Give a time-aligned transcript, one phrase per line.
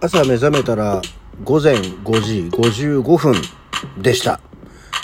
[0.00, 1.02] 朝目覚めたら
[1.42, 3.34] 午前5時55分
[4.00, 4.40] でした。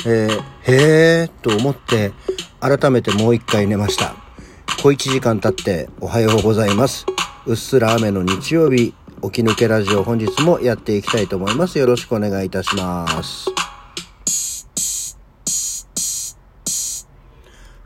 [0.06, 2.12] えー、へーと思って
[2.60, 4.14] 改めてもう一回寝ました。
[4.80, 7.06] 小1時間経っておはようございます。
[7.46, 11.78] うっすら雨の日曜日、起き抜けラジオ本日もやっていきたいと思います。
[11.78, 13.53] よろしくお願いいたします。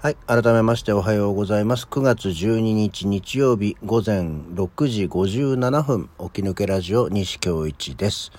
[0.08, 0.16] はい。
[0.26, 1.84] 改めましておはようございます。
[1.84, 8.32] 9月12日日曜日午前6時57分、起き抜けラジオ西京一です。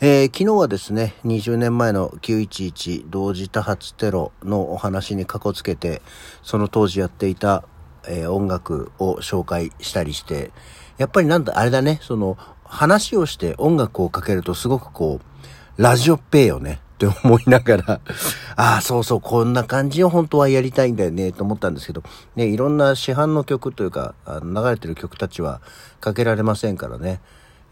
[0.00, 6.02] えー、昨日はですね、20年前の911同時多発テロのお話にかこつけて、
[6.42, 7.62] その当時やっていた、
[8.08, 10.50] えー、音楽を紹介したりして、
[10.98, 16.80] やっぱりなんだ、あれだね、その、話をして音楽をかけるとすごくこう、ラジオっぺーよね。
[17.06, 18.00] って思いながら、
[18.56, 22.02] ああ、そうそう、こんな感じを本当はやりたいんだよね、と思ったんですけど、
[22.36, 25.62] ね、いろんな市販の曲というか、あの流れてる曲たちは
[26.00, 27.22] かけられませんからね、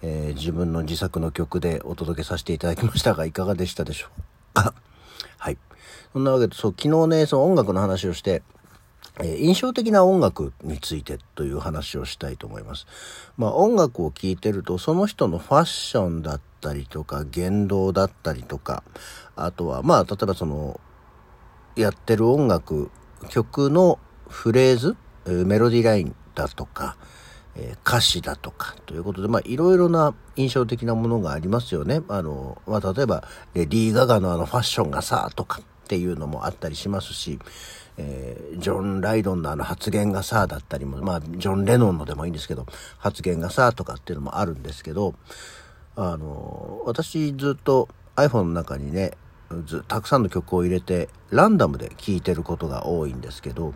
[0.01, 4.73] えー、自分の自作の曲でお届けさせていただきましたが、いかがでしたでしょうか？
[5.37, 5.59] はい。
[6.15, 8.43] そんなわけで、そう、昨日ね、その音楽の話をして、
[9.21, 12.87] え印象的な音楽についてという話をしたいと思います。
[13.37, 18.83] まあ音楽を聴いてるとその人のファッションだっったりとか言動だったりとか、
[19.37, 20.81] あとはまあ例えばその
[21.77, 22.91] やってる音楽、
[23.29, 26.97] 曲のフレーズ、メロディラインだとか、
[27.85, 32.03] 歌詞だとかということで、まあいろいろな印象的なものがありますよね。
[32.09, 37.39] あの、まあ例えば、レディー・ガガのあのファッションがさ、とかっていうのもあったりしますし、
[37.97, 42.67] えー、ジョン・ライドンのあの発言がさあ、だったりも、まあ、ジョン・レノンのでもいいんですけど、
[42.99, 45.15] 発言がさあ、とかっていうのもあるんですけど、
[46.01, 49.19] あの、私ずっと iPhone の中にね、
[49.89, 53.75] たくさんの曲を入れて、ランダムで聴いてることが多いんですけど、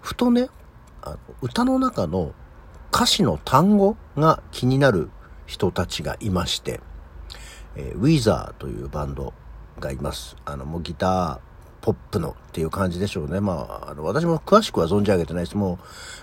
[0.00, 0.48] ふとね、
[1.02, 2.34] あの歌の中の
[2.92, 5.08] 歌詞の単語が気になる
[5.46, 6.80] 人たちがいまして、
[7.76, 9.32] えー、ウィザーというバンド
[9.78, 10.34] がいます。
[10.46, 11.38] あの、もうギター、
[11.86, 13.38] ポップのっていう感じでしょうね。
[13.38, 15.56] まあ、あの私も詳しくは存じ上げてないです。
[15.56, 15.78] も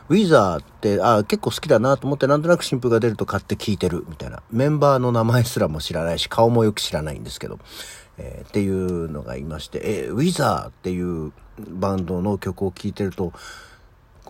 [0.10, 4.44] う、ウィザーって、あ結構好きだなと思ってなんとなく新譜が出ると買って聴いてるみたいな。
[4.52, 7.60] メンバーの名前すらも知らないし、顔もよく知らないんですけど、
[8.18, 13.32] えー、っていうのがいまして、えー、ウィザーっていうバンドの曲を聴いてると、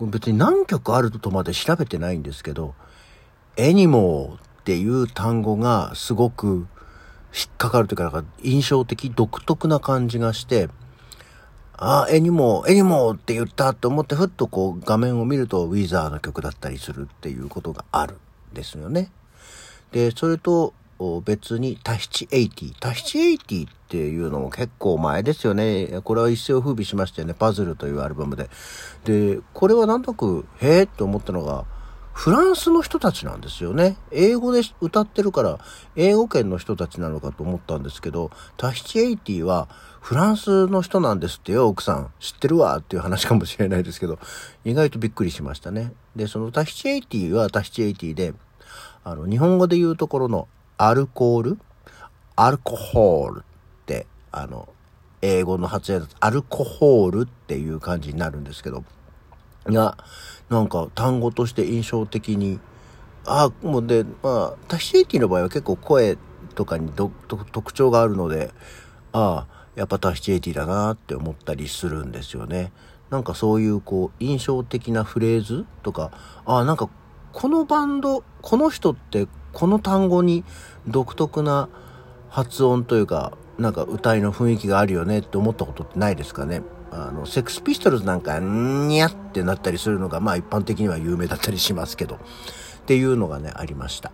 [0.02, 2.76] 別に何曲あるとまで調べてないんですけど、
[3.56, 6.68] エニモーっていう単語がすごく
[7.34, 10.68] 引っかかるというか、か印象的、独特な感じがして、
[11.76, 18.18] あ、絵にも、絵にもって言ったと思ってふっとこう画面を見るとウィザーの曲だったりするっていうことがある
[18.52, 19.10] んですよね。
[19.90, 20.72] で、それと
[21.24, 22.74] 別にタヒチエイティ。
[22.78, 26.00] タヒチエイティっていうのも結構前ですよね。
[26.04, 27.34] これは一世を風靡しましたよね。
[27.34, 28.48] パズルというアルバムで。
[29.04, 31.64] で、これはなんとなく、へえって思ったのが、
[32.14, 33.96] フランスの人たちなんですよね。
[34.12, 35.58] 英語で歌ってるから、
[35.96, 39.68] 英語圏の人たちなのかと思ったんですけど、タヒチエイティは
[40.00, 42.10] フランスの人なんですってよ、奥さん。
[42.20, 44.18] 知ってるわっていう話かもしれないですけど、
[44.64, 45.92] 意外とびっくりしましたね。
[46.14, 48.32] で、そのタヒチエイティはタヒチエイティで、
[49.02, 50.46] あの、日本語で言うところの
[50.78, 51.58] アルコール、
[52.36, 53.42] アルコホールっ
[53.86, 54.68] て、あの、
[55.20, 58.84] 英語の発音だとアルコホールっていう感じになるんですけど、
[59.66, 59.96] が、
[60.48, 62.60] なんか単語として印象的に、
[63.26, 66.18] ああ、もうで、まあ、タヒシエティの場合は結構声
[66.54, 68.52] とかに特徴があるので、
[69.12, 72.72] ああ、やっぱタヒシエティだなって思ったりするんですよね。
[73.10, 76.10] なんかそういうこう、印象的なフレーズとか、
[76.44, 76.88] ああ、なんか
[77.32, 80.44] このバンド、この人ってこの単語に
[80.86, 81.68] 独特な
[82.28, 86.62] 発音というか、なんか歌いの雰囲気があるよねって思ったことってないですかね？
[86.96, 92.18] あの、セックスピストルズなんか、にゃってなったりするのが、まあ一般的には有名だったりしますけど、っ
[92.86, 94.12] ていうのがね、ありました。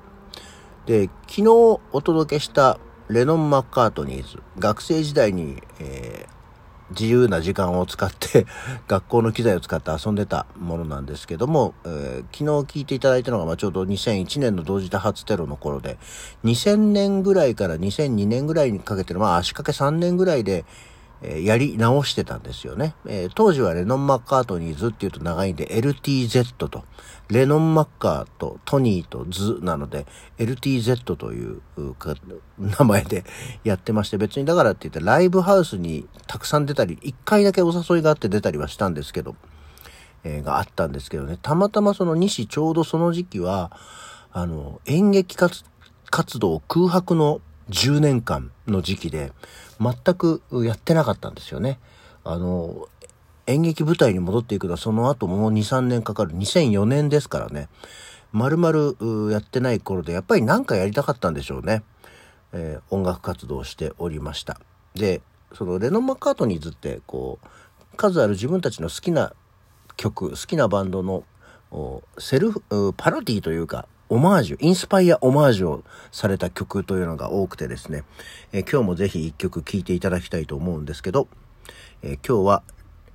[0.86, 1.46] で、昨日
[1.92, 8.46] お届けしたレノン・マッカートニーズ、学生時代に、えー、自由な時間を使って
[8.88, 12.44] 学校の機材を使って遊んでたものなんですけども、えー、昨日
[12.78, 15.98] 聞いていただいたのが、まあ、ちょうど2001年の同時多発テロの頃で、
[16.44, 20.65] 2000年ぐらいから2002年ぐらいにかけての、まあ足掛け3年ぐらいで、
[21.22, 22.95] えやり直してたんですよね。
[23.07, 26.84] えー、当時はレノン・マッカートニーズっていうと長いんで LTZ と、
[27.28, 30.07] レノン・マッカーとトニーとズなので
[30.39, 31.61] LTZ という
[32.59, 33.25] 名前で
[33.65, 39.37] やってまして別にだからって言ってライブハウスにたくさん出たり、一回だけお誘いがあって出たりはしたんですけど、
[40.25, 43.72] えー、があったんですけどね、たまたまその西ちょうどその時期は、
[44.33, 47.41] あの、演劇活動空白の
[47.71, 49.33] 10年間の時期で、
[49.81, 51.78] 全くやってなかったんですよね。
[52.25, 52.89] あの、
[53.47, 57.69] 演劇舞台に戻っていくのはその後もう2、3年かかる2004年ですからね。
[58.33, 61.83] 丸々やってない頃で、やっぱり何かやりたかったんでしょうね。
[62.53, 64.61] えー、音楽活動をしておりました。
[64.95, 65.22] で、
[65.53, 69.33] そのレノン・マッカートニーズって、こう、数ある自分たちの好きな
[69.97, 71.25] 曲、好きなバンドの
[72.19, 78.03] セルフ、パロディというか、オマージュ、インスパイアオマージュをされた曲というのが多くてですね、
[78.53, 81.28] えー、今日もぜひ一曲聴いていただきたいと思うんですけど、
[82.03, 82.62] えー、今日は、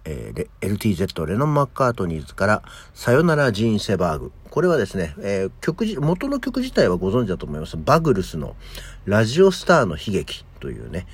[0.06, 2.63] えー、LTZ レノン・マッカートニーズから
[2.94, 4.31] さよならジーン・セバーグ。
[4.50, 7.75] これはですね、えー、曲元の曲自体はご存知だと思います。
[7.75, 8.56] バグルスの
[9.03, 11.07] ラジオスターの悲劇というね、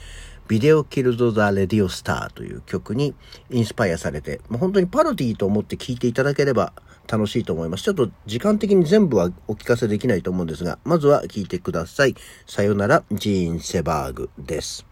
[0.47, 3.15] ビデオキルド・ザ・レディオ・スターという曲に
[3.49, 6.71] インスパイアされて、もう本当にパロディーと思って聴いていただければ
[7.11, 7.83] 楽しいと思います。
[7.83, 12.15] ちょっと時間的に全部はお聞かせできないと思うんですが、まずは聞いてください。
[12.47, 14.90] さよなら、ジーン・セバーグです。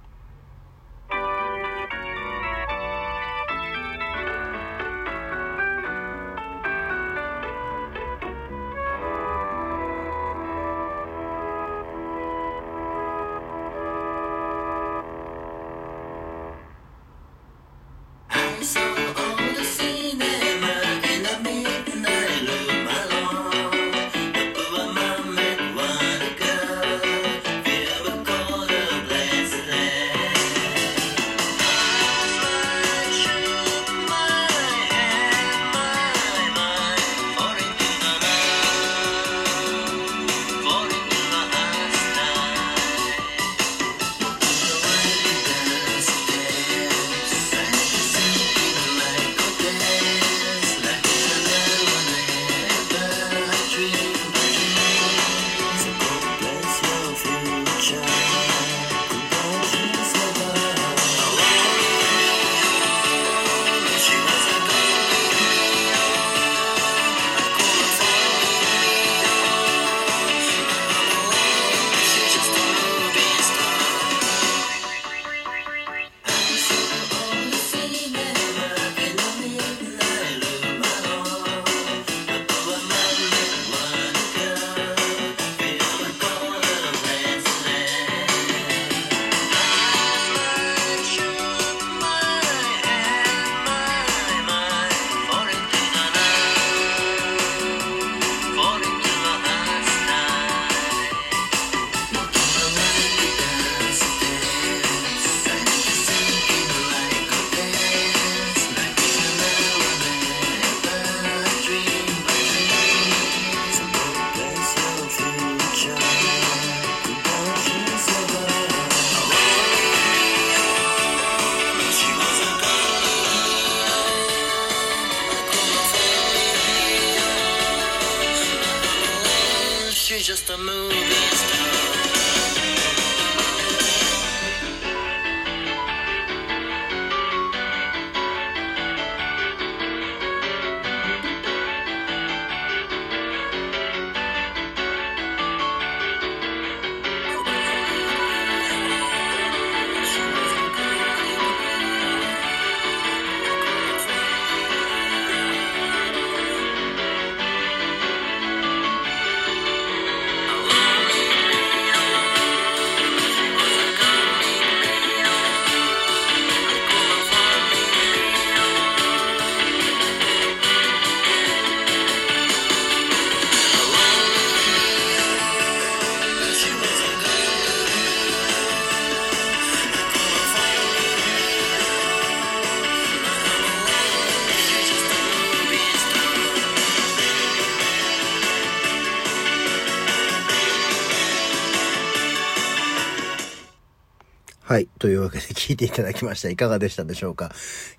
[194.69, 194.87] はい。
[194.99, 196.49] というわけで聴いていただきました。
[196.49, 197.49] いかがでしたでしょうか？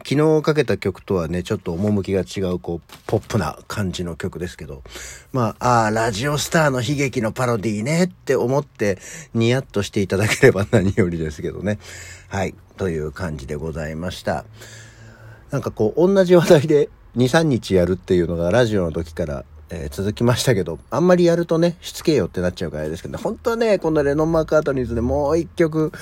[0.09, 4.85] 昨日かけた曲とはね、ちょっと趣が違う、こう、ポップな感じの曲ですけど、
[5.33, 8.99] まあ、ああ、ラジオスターの悲劇のパロディねって思って
[9.35, 11.81] ニヤッとしていただければ 何よりですけどね。
[12.29, 12.55] はい。
[12.77, 14.45] という感じでございました。
[15.51, 25.93] なんかこう、同じ話題で2、3日やるっていうのがラジオの時からえー、続きましたけど、あんまりやるとね、しつけよってなっちゃうからですけど、ね、本当はね、このレノン・マーカートニーズでもう一曲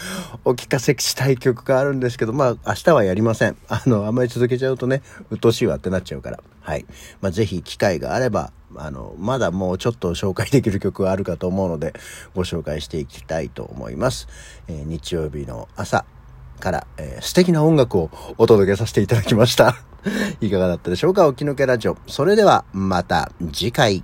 [0.44, 3.56] お聴かせしたい曲があるんですけど、まあ明日はやりません。
[3.68, 6.40] あの、あんまり続けちゃうとね、鬱陶しいわってなっちゃうから。
[6.60, 6.86] はい。
[7.20, 11.92] まあぜひ機会があれば、あの、まだもうちょっと紹介できる曲があるかと思うので、
[12.34, 14.28] ご紹介していきたいと思います。
[14.68, 16.06] えー、日曜日の朝
[16.58, 19.76] から、えー、素敵な音楽をお届けさせていただきました。
[20.40, 21.26] いかがだったでしょうか？
[21.26, 21.96] 沖のけラジオ。
[22.06, 24.02] それではまた次回。